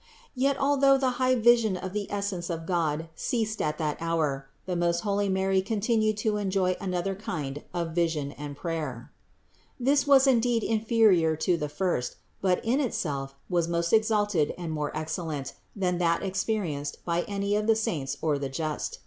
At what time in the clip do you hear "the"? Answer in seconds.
0.97-1.11, 1.93-2.11, 4.65-4.75, 11.55-11.69, 17.67-17.75, 18.39-18.49